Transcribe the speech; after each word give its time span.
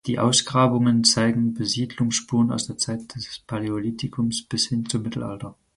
Die 0.07 0.17
Ausgrabungen 0.17 1.03
zeigen 1.03 1.53
Besiedlungsspuren 1.53 2.51
aus 2.51 2.65
der 2.65 2.75
Zeit 2.79 3.13
des 3.13 3.39
Paläolithikums 3.45 4.43
bis 4.47 4.65
hin 4.67 4.89
zum 4.89 5.03
Mittelalter. 5.03 5.55